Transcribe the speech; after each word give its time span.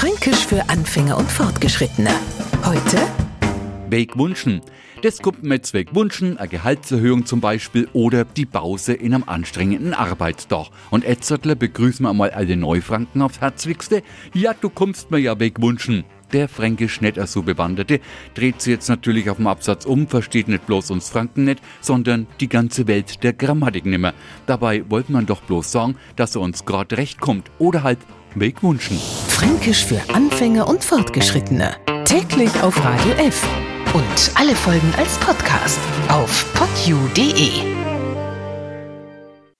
Fränkisch 0.00 0.46
für 0.46 0.66
Anfänger 0.70 1.18
und 1.18 1.30
Fortgeschrittene. 1.30 2.08
Heute 2.64 2.96
Weg 3.90 4.16
wünschen. 4.16 4.62
Das 5.02 5.18
kommt 5.18 5.44
jetzt 5.44 5.74
weg 5.74 5.94
wünschen, 5.94 6.38
eine 6.38 6.48
Gehaltserhöhung 6.48 7.26
zum 7.26 7.42
Beispiel 7.42 7.86
oder 7.92 8.24
die 8.24 8.46
Pause 8.46 8.94
in 8.94 9.12
einem 9.12 9.24
anstrengenden 9.24 9.92
Arbeitstag. 9.92 10.68
Und 10.88 11.04
Etzertler 11.04 11.54
begrüßen 11.54 12.06
wir 12.06 12.14
mal 12.14 12.30
alle 12.30 12.56
Neufranken 12.56 13.20
aufs 13.20 13.42
Herzlichste. 13.42 14.02
Ja, 14.32 14.54
du 14.58 14.70
kommst 14.70 15.10
mir 15.10 15.18
ja 15.18 15.38
weg 15.38 15.60
wünschen. 15.60 16.04
Der 16.32 16.48
fränkisch 16.48 17.02
nicht 17.02 17.20
so 17.28 17.42
Bewanderte 17.42 18.00
dreht 18.32 18.62
sich 18.62 18.70
jetzt 18.70 18.88
natürlich 18.88 19.28
auf 19.28 19.36
dem 19.36 19.48
Absatz 19.48 19.84
um, 19.84 20.08
versteht 20.08 20.48
nicht 20.48 20.64
bloß 20.64 20.92
uns 20.92 21.10
Franken 21.10 21.44
nicht, 21.44 21.60
sondern 21.82 22.26
die 22.40 22.48
ganze 22.48 22.86
Welt 22.86 23.22
der 23.22 23.34
Grammatik 23.34 23.84
nimmer. 23.84 24.14
Dabei 24.46 24.82
wollte 24.88 25.12
man 25.12 25.26
doch 25.26 25.42
bloß 25.42 25.70
sagen, 25.70 25.96
dass 26.16 26.36
er 26.36 26.40
uns 26.40 26.64
grad 26.64 26.94
recht 26.94 27.20
kommt 27.20 27.50
oder 27.58 27.82
halt 27.82 27.98
Weg 28.34 28.62
wünschen. 28.62 28.98
Fränkisch 29.40 29.86
für 29.86 30.02
Anfänger 30.12 30.68
und 30.68 30.84
Fortgeschrittene. 30.84 31.74
Täglich 32.04 32.50
auf 32.62 32.76
Radio 32.84 33.12
F. 33.12 33.42
Und 33.94 34.32
alle 34.34 34.54
Folgen 34.54 34.92
als 34.98 35.16
Podcast 35.16 35.78
auf 36.10 36.44
podu.de. 36.52 37.79